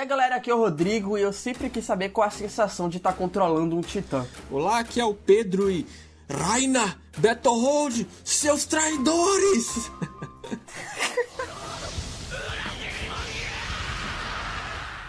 [0.00, 2.96] aí galera, aqui é o Rodrigo e eu sempre quis saber qual a sensação de
[2.96, 4.26] estar tá controlando um titã.
[4.50, 5.86] Olá, aqui é o Pedro e.
[6.26, 6.96] Raina,
[7.44, 9.90] Hold, seus traidores!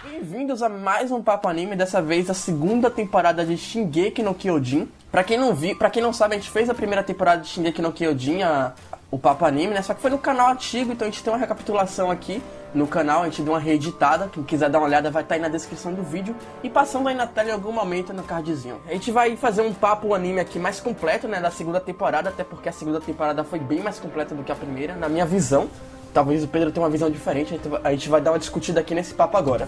[0.04, 4.90] Bem-vindos a mais um Papo Anime, dessa vez a segunda temporada de Shingeki no Kyojin.
[5.10, 7.48] Pra quem não viu, para quem não sabe, a gente fez a primeira temporada de
[7.48, 8.74] Shingeki no Kyojin, a,
[9.12, 9.82] o Papo Anime, né?
[9.82, 12.42] Só que foi no canal antigo, então a gente tem uma recapitulação aqui
[12.74, 14.30] no canal, a gente deu uma reeditada.
[14.32, 16.34] Quem quiser dar uma olhada vai estar tá aí na descrição do vídeo
[16.64, 18.82] e passando aí na tela em algum momento no cardzinho.
[18.88, 22.44] A gente vai fazer um papo anime aqui mais completo, né, da segunda temporada, até
[22.44, 25.70] porque a segunda temporada foi bem mais completa do que a primeira, na minha visão.
[26.14, 29.14] Talvez o Pedro tenha uma visão diferente, a gente vai dar uma discutida aqui nesse
[29.14, 29.68] papo agora.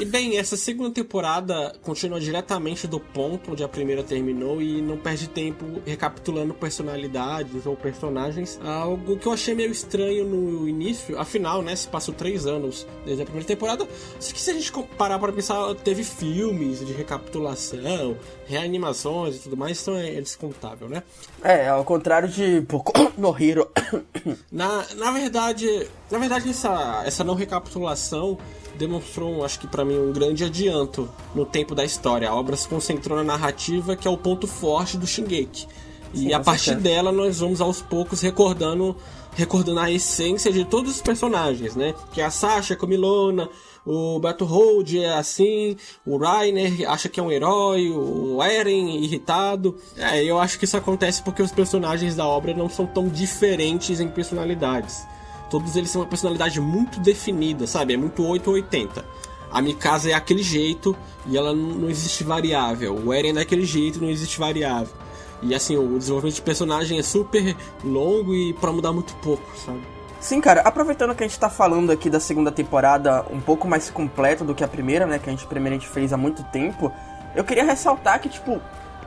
[0.00, 4.96] E bem, essa segunda temporada continua diretamente do ponto onde a primeira terminou e não
[4.96, 8.58] perde tempo recapitulando personalidades ou personagens.
[8.64, 11.76] Algo que eu achei meio estranho no início, afinal, né?
[11.76, 13.86] Se passou três anos desde a primeira temporada.
[14.18, 19.56] Só que se a gente parar para pensar, teve filmes de recapitulação, reanimações e tudo
[19.58, 21.02] mais, então é descontável, né?
[21.44, 22.66] É, ao contrário de
[23.18, 23.70] no Hero.
[24.50, 28.38] Na, na verdade, na verdade essa, essa não recapitulação
[28.80, 32.28] demonstrou, acho que para mim, um grande adianto no tempo da história.
[32.28, 35.68] A obra se concentrou na narrativa, que é o ponto forte do Shingeki.
[36.12, 36.82] E Sim, a partir certeza.
[36.88, 38.96] dela nós vamos aos poucos recordando
[39.36, 41.94] recordando a essência de todos os personagens, né?
[42.12, 43.48] Que é a Sasha com Milona,
[43.86, 49.78] o Beto Hold é assim, o Rainer acha que é um herói, o Eren irritado.
[49.96, 54.00] É, eu acho que isso acontece porque os personagens da obra não são tão diferentes
[54.00, 55.06] em personalidades.
[55.50, 57.94] Todos eles têm uma personalidade muito definida, sabe?
[57.94, 59.04] É muito 880.
[59.50, 60.96] A Mikasa é aquele jeito
[61.26, 62.94] e ela não existe variável.
[62.94, 64.94] O Eren é daquele jeito não existe variável.
[65.42, 69.80] E assim, o desenvolvimento de personagem é super longo e para mudar muito pouco, sabe?
[70.20, 73.90] Sim, cara, aproveitando que a gente tá falando aqui da segunda temporada um pouco mais
[73.90, 75.18] completa do que a primeira, né?
[75.18, 76.92] Que a gente primeiramente fez há muito tempo,
[77.34, 78.60] eu queria ressaltar que, tipo,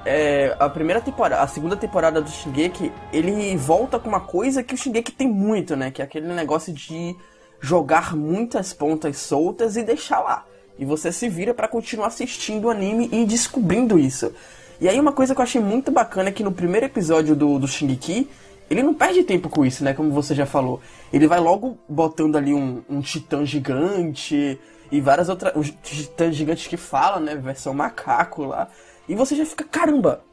[0.06, 4.74] é, a primeira temporada, a segunda temporada do Shingeki, ele volta com uma coisa que
[4.74, 5.92] o Shingeki tem muito, né?
[5.92, 7.16] Que é aquele negócio de
[7.62, 10.46] jogar muitas pontas soltas e deixar lá.
[10.78, 14.34] E você se vira para continuar assistindo o anime e descobrindo isso.
[14.82, 17.58] E aí uma coisa que eu achei muito bacana é que no primeiro episódio do,
[17.58, 18.28] do Shingeki,
[18.70, 19.94] ele não perde tempo com isso, né?
[19.94, 20.82] Como você já falou.
[21.12, 24.60] Ele vai logo botando ali um, um titã gigante
[24.92, 25.56] e várias outras.
[25.56, 27.36] Um titã gigante que fala, né?
[27.36, 28.68] Versão macaco lá.
[29.08, 30.24] E você já fica, caramba,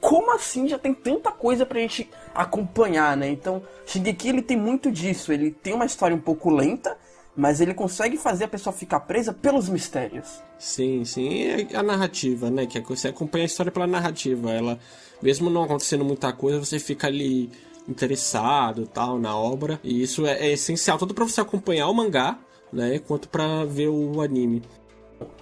[0.00, 3.28] como assim já tem tanta coisa pra gente acompanhar, né?
[3.28, 6.96] Então, Shingeki ele tem muito disso, ele tem uma história um pouco lenta,
[7.36, 10.40] mas ele consegue fazer a pessoa ficar presa pelos mistérios.
[10.58, 12.66] Sim, sim, é a narrativa, né?
[12.66, 14.50] Que é você acompanha a história pela narrativa.
[14.50, 14.78] Ela,
[15.22, 17.50] mesmo não acontecendo muita coisa, você fica ali
[17.88, 19.78] interessado, tal, na obra.
[19.84, 22.38] E isso é, é essencial tanto para você acompanhar o mangá,
[22.72, 24.62] né, quanto para ver o anime.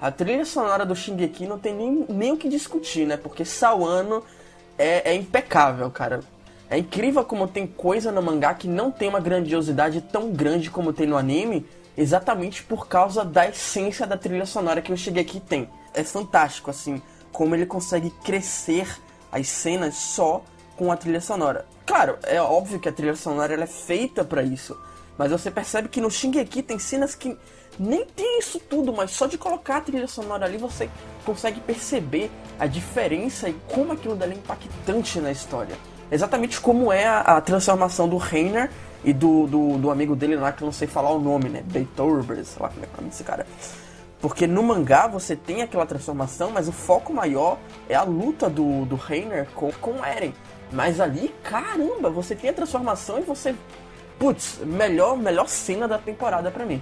[0.00, 3.16] A trilha sonora do Shingeki não tem nem, nem o que discutir, né?
[3.16, 4.22] Porque Sawano
[4.78, 6.20] é, é impecável, cara.
[6.68, 10.92] É incrível como tem coisa no mangá que não tem uma grandiosidade tão grande como
[10.92, 15.68] tem no anime, exatamente por causa da essência da trilha sonora que o Shingeki tem.
[15.92, 17.00] É fantástico, assim,
[17.32, 18.88] como ele consegue crescer
[19.30, 20.42] as cenas só
[20.76, 21.66] com a trilha sonora.
[21.86, 24.76] Claro, é óbvio que a trilha sonora é feita para isso,
[25.16, 27.36] mas você percebe que no Shingeki tem cenas que
[27.78, 30.88] nem tem isso tudo, mas só de colocar a trilha sonora ali você
[31.25, 35.76] consegue perceber a diferença e como aquilo dali é impactante na história.
[36.10, 38.71] Exatamente como é a, a transformação do Reiner
[39.04, 41.62] e do, do, do, amigo dele lá, que eu não sei falar o nome, né?
[41.66, 43.47] Beethoven, sei lá como é, é o nome desse cara.
[44.21, 47.59] Porque no mangá você tem aquela transformação, mas o foco maior
[47.89, 50.33] é a luta do, do Reiner com, com Eren.
[50.72, 53.54] Mas ali, caramba, você tem a transformação e você.
[54.19, 56.81] Putz, melhor, melhor cena da temporada para mim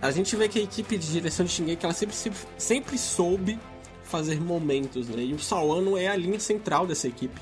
[0.00, 2.16] a gente vê que a equipe de direção de Shingeki ela sempre,
[2.58, 3.58] sempre soube
[4.02, 5.22] fazer momentos, né?
[5.22, 7.40] E o Sawano é a linha central dessa equipe.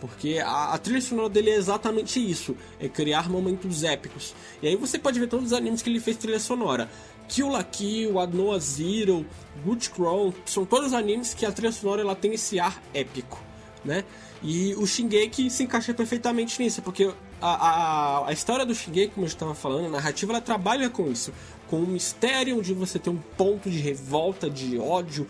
[0.00, 4.34] Porque a, a, trilha sonora dele é exatamente isso: é criar momentos épicos.
[4.62, 6.88] E aí você pode ver todos os animes que ele fez trilha sonora.
[7.28, 9.26] Kill la Kill, Adnoa Zero,
[9.64, 13.42] Good Crown, são todos animes que a trilha sonora ela tem esse ar épico,
[13.84, 14.04] né?
[14.42, 17.10] E o Shingeki se encaixa perfeitamente nisso, porque
[17.40, 21.10] a, a, a história do Shingeki, como eu estava falando, a narrativa, ela trabalha com
[21.10, 21.32] isso.
[21.68, 25.26] Com um mistério onde você tem um ponto de revolta, de ódio,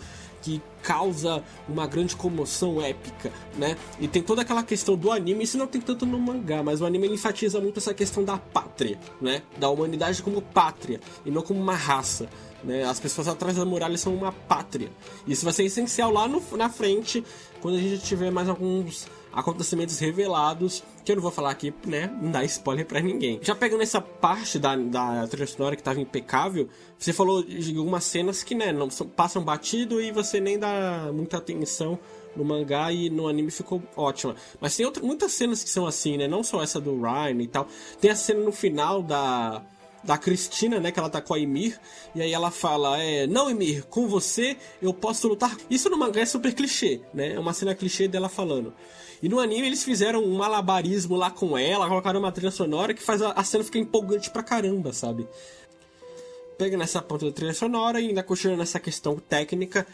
[0.47, 3.77] que causa uma grande comoção épica, né?
[3.99, 6.87] E tem toda aquela questão do anime, isso não tem tanto no mangá, mas o
[6.87, 9.43] anime enfatiza muito essa questão da pátria, né?
[9.59, 12.29] Da humanidade como pátria e não como uma raça.
[12.63, 12.85] Né?
[12.85, 14.89] As pessoas atrás da muralha são uma pátria.
[15.27, 17.25] Isso vai ser essencial lá no, na frente,
[17.61, 22.11] quando a gente tiver mais alguns acontecimentos revelados, que eu não vou falar aqui, né?
[22.21, 23.39] Não dá spoiler para ninguém.
[23.43, 26.69] Já pegando essa parte da, da trilha sonora que tava impecável,
[26.99, 31.37] você falou de algumas cenas que, né, não passam batido e você nem dá muita
[31.37, 31.99] atenção
[32.35, 34.35] no mangá e no anime ficou ótima.
[34.59, 36.27] Mas tem outra, muitas cenas que são assim, né?
[36.27, 37.69] Não só essa do Ryan e tal.
[38.01, 39.63] Tem a cena no final da
[40.07, 40.93] da Cristina, né?
[40.93, 41.79] Que ela tá com a Emir.
[42.15, 45.57] E aí ela fala: é, Não, Emir, com você eu posso lutar.
[45.69, 47.35] Isso no mangá é super clichê, né?
[47.35, 48.73] É uma cena clichê dela falando.
[49.23, 53.03] E no anime eles fizeram um malabarismo lá com ela, colocaram uma trilha sonora que
[53.03, 55.27] faz a, cena ficar empolgante pra caramba, sabe?
[56.59, 59.87] Pega nessa ponta da trilha sonora e ainda continuando nessa questão técnica,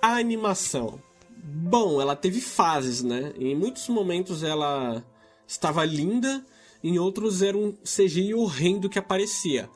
[0.00, 0.98] a animação.
[1.42, 3.32] Bom, ela teve fases, né?
[3.38, 5.02] Em muitos momentos ela
[5.46, 6.44] estava linda,
[6.82, 9.68] em outros era um CGI horrendo que aparecia.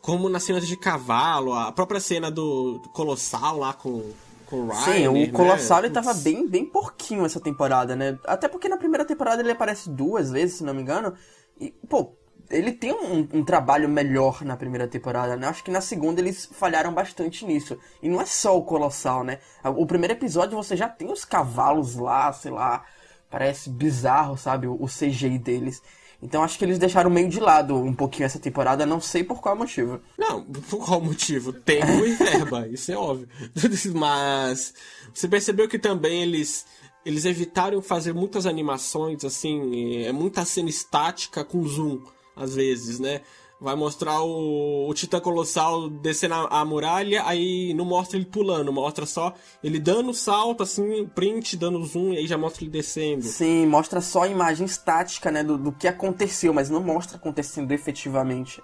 [0.00, 4.12] Como nas cenas de cavalo, a própria cena do, Colossal lá com,
[4.46, 4.84] com o Ryan.
[4.84, 5.26] Sim, o né?
[5.28, 8.18] Colossal ele tava bem, bem porquinho essa temporada, né?
[8.24, 11.12] Até porque na primeira temporada ele aparece duas vezes, se não me engano.
[11.60, 12.12] E, pô,
[12.50, 15.48] ele tem um, um, trabalho melhor na primeira temporada, né?
[15.48, 17.78] Acho que na segunda eles falharam bastante nisso.
[18.00, 19.40] E não é só o Colossal, né?
[19.64, 22.84] O primeiro episódio você já tem os cavalos lá, sei lá.
[23.28, 24.66] Parece bizarro, sabe?
[24.68, 25.82] O, o CGI deles.
[26.22, 29.40] Então acho que eles deixaram meio de lado um pouquinho essa temporada, não sei por
[29.40, 30.00] qual motivo.
[30.18, 31.52] Não, por qual motivo?
[31.52, 33.28] Tempo e verba, isso é óbvio.
[33.94, 34.74] Mas
[35.12, 36.66] você percebeu que também eles
[37.04, 42.02] eles evitaram fazer muitas animações assim, é muita cena estática com zoom
[42.34, 43.22] às vezes, né?
[43.60, 48.72] Vai mostrar o, o Titã Colossal descendo a, a, muralha, aí não mostra ele pulando,
[48.72, 49.32] mostra só
[49.64, 53.22] ele dando salto, assim, print, dando zoom, e aí já mostra ele descendo.
[53.22, 57.72] Sim, mostra só a imagem estática, né, do, do que aconteceu, mas não mostra acontecendo
[57.72, 58.62] efetivamente.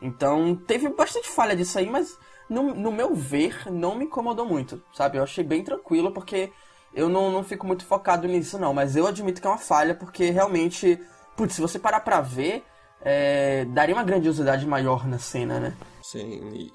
[0.00, 2.18] Então, teve bastante falha disso aí, mas
[2.48, 5.18] no, no meu ver, não me incomodou muito, sabe?
[5.18, 6.52] Eu achei bem tranquilo, porque
[6.92, 8.74] eu não, não fico muito focado nisso, não.
[8.74, 11.00] Mas eu admito que é uma falha, porque realmente,
[11.36, 12.62] putz, se você parar pra ver,
[13.00, 15.76] é, daria uma grandiosidade maior na cena, né?
[16.02, 16.70] Sim.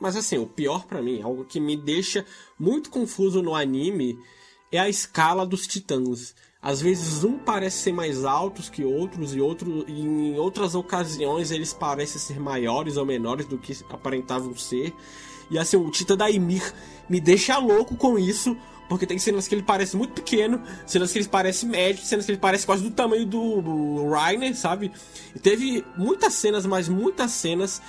[0.00, 2.24] Mas assim, o pior para mim, algo que me deixa
[2.58, 4.18] muito confuso no anime,
[4.70, 6.34] é a escala dos titãs.
[6.60, 11.50] Às vezes um parece ser mais altos que outros e, outro, e em outras ocasiões
[11.50, 14.94] eles parecem ser maiores ou menores do que aparentavam ser.
[15.50, 16.72] E assim, o Titã da Ymir
[17.08, 18.56] me deixa louco com isso,
[18.88, 22.32] porque tem cenas que ele parece muito pequeno, cenas que ele parece médio, cenas que
[22.32, 24.92] ele parece quase do tamanho do, do Rainer, sabe?
[25.34, 27.80] E teve muitas cenas, mas muitas cenas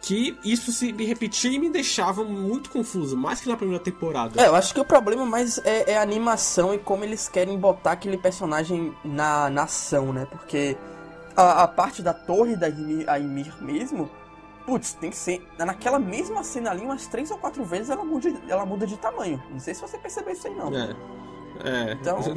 [0.00, 4.40] que isso se repetia e me deixava muito confuso, mais que na primeira temporada.
[4.40, 7.58] É, eu acho que o problema mais é, é a animação e como eles querem
[7.58, 10.26] botar aquele personagem na, na ação, né?
[10.30, 10.76] Porque
[11.36, 14.08] a, a parte da torre da Ymir mesmo
[14.66, 15.46] Putz, tem que ser.
[15.56, 19.40] Naquela mesma cena ali, umas três ou quatro vezes ela muda, ela muda de tamanho.
[19.48, 20.74] Não sei se você percebeu isso aí, não.
[20.76, 20.96] É.
[21.64, 21.92] É.
[21.92, 22.18] Então.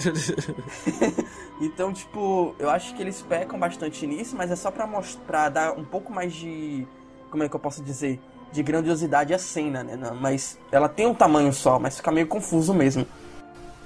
[1.59, 5.73] então, tipo, eu acho que eles pecam bastante nisso, mas é só pra, mostrar, dar
[5.73, 6.87] um pouco mais de.
[7.31, 8.19] Como é que eu posso dizer?
[8.51, 9.97] De grandiosidade à cena, né?
[10.19, 13.05] Mas ela tem um tamanho só, mas fica meio confuso mesmo.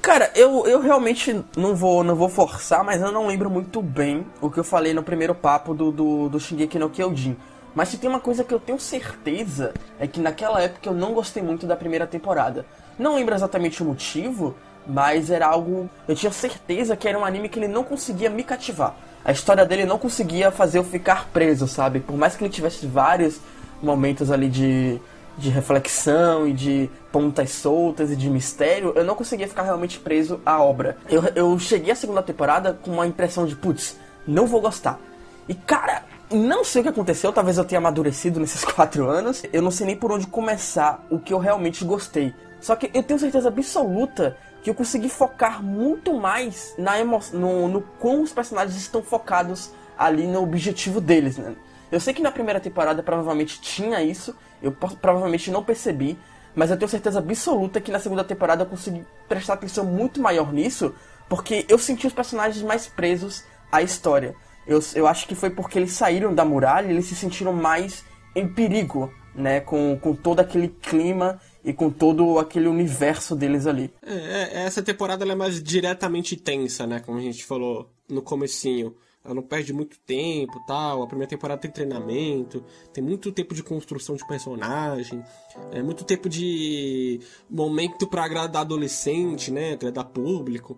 [0.01, 4.25] Cara, eu, eu realmente não vou, não vou forçar, mas eu não lembro muito bem
[4.41, 7.37] o que eu falei no primeiro papo do, do, do Shingeki no Kyojin.
[7.75, 11.13] Mas se tem uma coisa que eu tenho certeza é que naquela época eu não
[11.13, 12.65] gostei muito da primeira temporada.
[12.97, 14.55] Não lembro exatamente o motivo,
[14.87, 15.89] mas era algo.
[16.07, 18.95] Eu tinha certeza que era um anime que ele não conseguia me cativar.
[19.25, 21.99] A história dele não conseguia fazer eu ficar preso, sabe?
[21.99, 23.39] Por mais que ele tivesse vários
[23.81, 24.99] momentos ali de,
[25.37, 30.41] de reflexão e de pontas soltas e de mistério, eu não conseguia ficar realmente preso
[30.45, 30.97] à obra.
[31.09, 34.99] Eu, eu cheguei à segunda temporada com uma impressão de, putz, não vou gostar.
[35.47, 36.03] E cara,
[36.33, 39.43] não sei o que aconteceu, talvez eu tenha amadurecido nesses quatro anos.
[39.51, 42.33] Eu não sei nem por onde começar o que eu realmente gostei.
[42.59, 47.67] Só que eu tenho certeza absoluta que eu consegui focar muito mais na emo no,
[47.67, 51.53] no os personagens estão focados ali no objetivo deles, né?
[51.91, 56.17] Eu sei que na primeira temporada provavelmente tinha isso, eu provavelmente não percebi,
[56.55, 60.51] mas eu tenho certeza absoluta que na segunda temporada eu consegui prestar atenção muito maior
[60.53, 60.95] nisso,
[61.27, 64.33] porque eu senti os personagens mais presos à história.
[64.65, 68.03] Eu, eu acho que foi porque eles saíram da muralha, eles se sentiram mais
[68.35, 69.59] em perigo, né?
[69.59, 73.93] Com, com todo aquele clima e com todo aquele universo deles ali.
[74.05, 76.99] É, é, essa temporada é mais diretamente tensa, né?
[76.99, 78.95] Como a gente falou no comecinho.
[79.23, 81.01] Ela não perde muito tempo tal.
[81.01, 85.23] A primeira temporada tem treinamento, tem muito tempo de construção de personagem,
[85.71, 89.73] é muito tempo de momento para agradar adolescente, né?
[89.73, 90.77] Agradar público.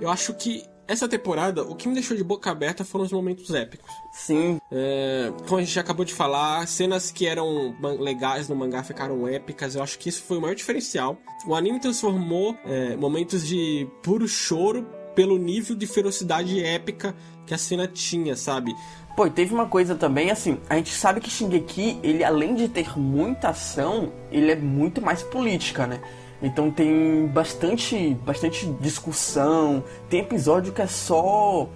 [0.00, 3.52] Eu acho que essa temporada, o que me deixou de boca aberta foram os momentos
[3.52, 3.90] épicos.
[4.12, 4.58] Sim.
[4.70, 9.74] É, como a gente acabou de falar, cenas que eram legais no mangá ficaram épicas.
[9.74, 11.18] Eu acho que isso foi o maior diferencial.
[11.46, 17.14] O anime transformou é, momentos de puro choro pelo nível de ferocidade épica
[17.46, 18.74] que a cena tinha, sabe?
[19.16, 22.68] Pô, e teve uma coisa também, assim, a gente sabe que Shingeki, ele além de
[22.68, 26.02] ter muita ação, ele é muito mais política, né?
[26.42, 29.82] Então tem bastante, bastante discussão.
[30.08, 31.68] Tem episódio que é só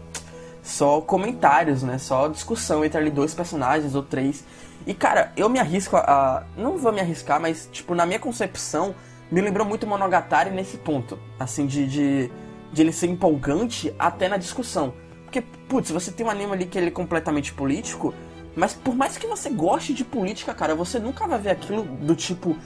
[0.62, 1.98] só comentários, né?
[1.98, 4.44] Só discussão entre ali dois personagens ou três.
[4.86, 8.94] E cara, eu me arrisco a, não vou me arriscar, mas tipo na minha concepção
[9.30, 12.30] me lembrou muito Monogatari nesse ponto, assim de, de,
[12.72, 14.92] de ele ser empolgante até na discussão.
[15.24, 18.12] Porque putz, você tem um anime ali que ele é completamente político,
[18.56, 22.16] mas por mais que você goste de política, cara, você nunca vai ver aquilo do
[22.16, 22.56] tipo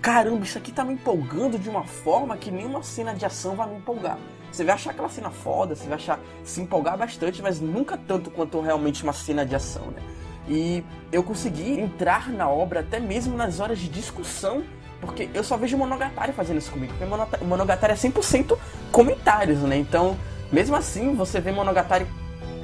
[0.00, 3.68] caramba, isso aqui tá me empolgando de uma forma que nenhuma cena de ação vai
[3.68, 4.18] me empolgar.
[4.50, 8.30] Você vai achar aquela cena foda, você vai achar se empolgar bastante, mas nunca tanto
[8.30, 10.02] quanto realmente uma cena de ação, né?
[10.48, 14.64] E eu consegui entrar na obra até mesmo nas horas de discussão,
[15.00, 16.92] porque eu só vejo Monogatari fazendo isso comigo.
[16.98, 18.58] Porque Monogatari é 100%
[18.90, 19.76] comentários, né?
[19.76, 20.16] Então,
[20.50, 22.06] mesmo assim, você vê Monogatari,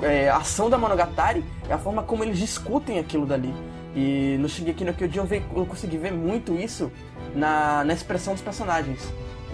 [0.02, 3.54] é, a ação da Monogatari é a forma como eles discutem aquilo dali.
[3.96, 6.92] E no Shingeki no Kyojin eu, consegui ver muito isso
[7.34, 9.00] na, na expressão dos personagens.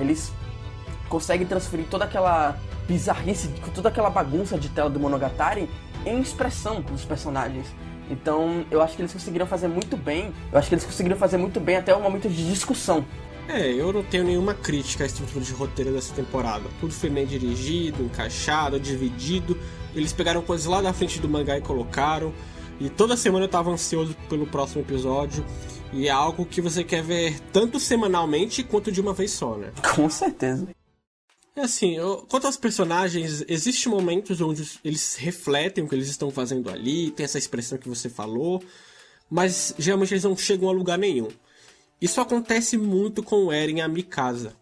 [0.01, 0.33] Eles
[1.09, 2.59] conseguem transferir toda aquela
[2.89, 5.71] bizarrice, toda aquela bagunça de tela do Monogatari
[6.05, 7.69] em expressão dos personagens.
[8.11, 10.33] Então, eu acho que eles conseguiram fazer muito bem.
[10.51, 13.05] Eu acho que eles conseguiram fazer muito bem até o momento de discussão.
[13.49, 16.65] É, eu não tenho nenhuma crítica à estrutura de roteiro dessa temporada.
[16.81, 19.57] Tudo foi bem dirigido, encaixado, dividido.
[19.95, 22.33] Eles pegaram coisas lá da frente do mangá e colocaram.
[22.83, 25.47] E toda semana eu tava ansioso pelo próximo episódio.
[25.93, 29.73] E é algo que você quer ver tanto semanalmente quanto de uma vez só, né?
[29.95, 30.67] Com certeza.
[31.55, 36.31] É assim, eu, quanto aos personagens, existem momentos onde eles refletem o que eles estão
[36.33, 38.61] fazendo ali, tem essa expressão que você falou,
[39.31, 41.29] mas geralmente eles não chegam a lugar nenhum.
[42.01, 44.57] Isso acontece muito com o Eren e a Mikasa.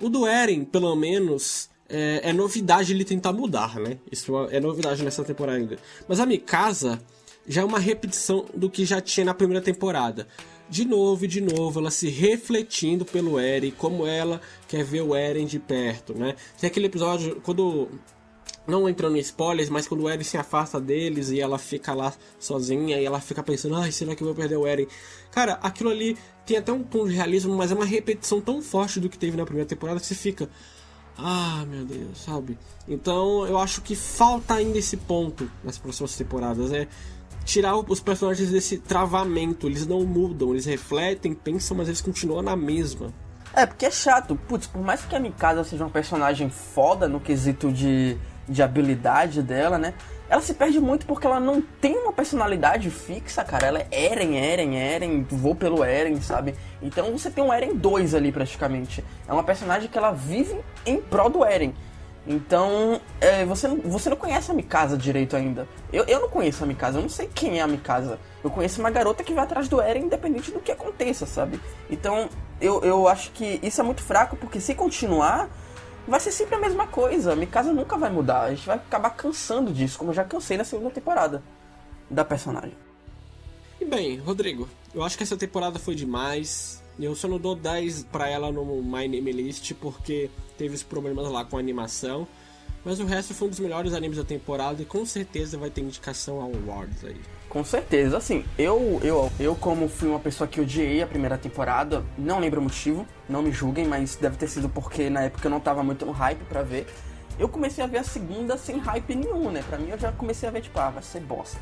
[0.00, 3.98] O do Eren, pelo menos, é, é novidade ele tentar mudar, né?
[4.10, 5.76] Isso é novidade nessa temporada ainda.
[6.08, 7.02] Mas a Mikasa
[7.48, 10.28] já é uma repetição do que já tinha na primeira temporada
[10.68, 15.14] de novo e de novo, ela se refletindo pelo Eren, como ela quer ver o
[15.14, 16.34] Eren de perto, né?
[16.60, 17.88] Tem aquele episódio, quando.
[18.66, 22.12] Não entrando em spoilers, mas quando o Eren se afasta deles e ela fica lá
[22.38, 24.86] sozinha e ela fica pensando, ai, será que eu vou perder o Eren?
[25.30, 29.00] Cara, aquilo ali tem até um tom de realismo, mas é uma repetição tão forte
[29.00, 30.50] do que teve na primeira temporada que você fica.
[31.16, 32.58] Ah, meu Deus, sabe?
[32.86, 36.70] Então eu acho que falta ainda esse ponto nas próximas temporadas.
[36.70, 36.86] É
[37.48, 39.66] tirar os personagens desse travamento.
[39.66, 43.10] Eles não mudam, eles refletem, pensam, mas eles continuam na mesma.
[43.54, 44.36] É, porque é chato.
[44.36, 49.42] Putz, por mais que a Mikasa seja uma personagem foda no quesito de, de habilidade
[49.42, 49.94] dela, né?
[50.28, 53.66] Ela se perde muito porque ela não tem uma personalidade fixa, cara.
[53.66, 56.54] Ela é Eren, Eren, Eren, vou pelo Eren, sabe?
[56.82, 59.02] Então você tem um Eren 2 ali praticamente.
[59.26, 61.72] É uma personagem que ela vive em prol do Eren.
[62.30, 65.66] Então, é, você, você não conhece a Mikasa direito ainda.
[65.90, 68.18] Eu, eu não conheço a Mikasa, eu não sei quem é a Mikasa.
[68.44, 71.58] Eu conheço uma garota que vai atrás do Eren independente do que aconteça, sabe?
[71.88, 72.28] Então,
[72.60, 75.48] eu, eu acho que isso é muito fraco, porque se continuar,
[76.06, 77.32] vai ser sempre a mesma coisa.
[77.32, 78.42] A Mikasa nunca vai mudar.
[78.42, 81.42] A gente vai acabar cansando disso, como eu já cansei na segunda temporada
[82.10, 82.76] da personagem.
[83.80, 86.82] E bem, Rodrigo, eu acho que essa temporada foi demais.
[86.98, 91.30] Eu só não dou 10 pra ela no My Name List porque teve os problemas
[91.30, 92.26] lá com a animação.
[92.84, 95.80] Mas o resto foi um dos melhores animes da temporada e com certeza vai ter
[95.80, 97.20] indicação ao Awards aí.
[97.48, 102.04] Com certeza, assim, eu, eu, eu como fui uma pessoa que odiei a primeira temporada,
[102.16, 105.50] não lembro o motivo, não me julguem, mas deve ter sido porque na época eu
[105.50, 106.86] não tava muito no hype pra ver.
[107.38, 109.62] Eu comecei a ver a segunda sem hype nenhum, né?
[109.66, 111.60] Pra mim eu já comecei a ver, tipo, ah, vai ser bosta.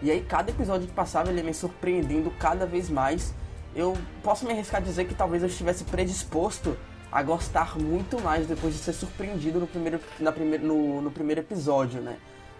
[0.00, 3.34] E aí cada episódio que passava ele me surpreendendo cada vez mais
[3.78, 6.76] eu posso me arriscar a dizer que talvez eu estivesse predisposto
[7.12, 11.40] a gostar muito mais depois de ser surpreendido no primeiro, na primeir, no, no primeiro
[11.40, 12.16] episódio, né?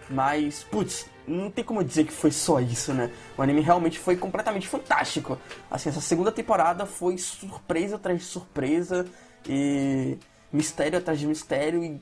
[0.09, 3.11] Mas, putz, não tem como dizer que foi só isso, né?
[3.37, 5.37] O anime realmente foi completamente fantástico.
[5.69, 9.05] Assim, essa segunda temporada foi surpresa atrás de surpresa
[9.47, 10.17] e
[10.51, 12.01] mistério atrás de mistério e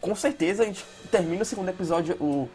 [0.00, 2.48] com certeza a gente termina o segundo episódio, o,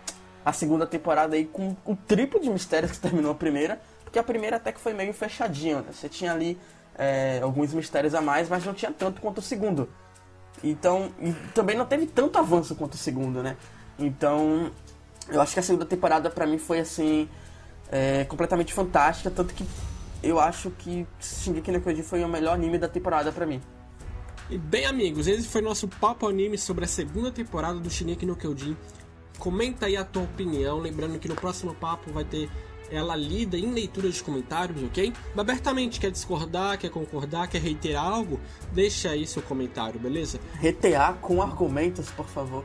[0.46, 3.82] a segunda temporada aí com o triplo de mistérios que terminou a primeira
[4.14, 5.88] porque a primeira até que foi meio fechadinha, né?
[5.92, 6.56] Você tinha ali
[6.96, 9.90] é, alguns mistérios a mais, mas não tinha tanto quanto o segundo.
[10.64, 11.12] Então,
[11.56, 13.58] também não teve tanto avanço quanto o segundo, né?
[13.98, 14.72] Então,
[15.30, 17.28] eu acho que a segunda temporada para mim foi assim
[17.92, 19.66] é, completamente fantástica, tanto que
[20.22, 23.60] eu acho que Shingeki no Kyojin foi o melhor anime da temporada para mim.
[24.48, 28.36] E bem, amigos, esse foi nosso papo anime sobre a segunda temporada do Shingeki no
[28.36, 28.78] Kyojin.
[29.40, 32.48] Comenta aí a tua opinião, lembrando que no próximo papo vai ter
[32.94, 35.12] ela lida em leitura de comentários, ok?
[35.36, 38.40] Abertamente, quer discordar, quer concordar, quer reiterar algo?
[38.72, 40.40] Deixa aí seu comentário, beleza?
[40.60, 42.64] Retear com argumentos, por favor.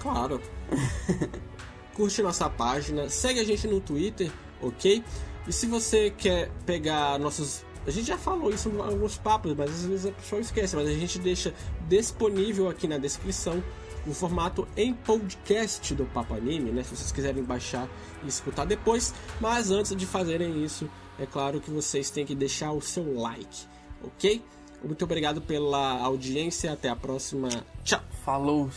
[0.00, 0.40] Claro.
[1.94, 4.30] Curte nossa página, segue a gente no Twitter,
[4.60, 5.04] ok?
[5.46, 9.70] E se você quer pegar nossos a gente já falou isso em alguns papos, mas
[9.70, 11.54] às vezes a pessoa esquece, mas a gente deixa
[11.88, 13.62] disponível aqui na descrição
[14.06, 16.82] o formato em podcast do Papo Anime, né?
[16.82, 17.88] Se vocês quiserem baixar
[18.24, 19.14] e escutar depois.
[19.40, 23.66] Mas antes de fazerem isso, é claro que vocês têm que deixar o seu like,
[24.02, 24.42] ok?
[24.84, 27.48] Muito obrigado pela audiência, até a próxima.
[27.82, 28.00] Tchau!
[28.24, 28.70] Falou!